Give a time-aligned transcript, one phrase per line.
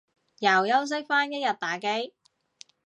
[0.39, 2.15] 又休息返一日打機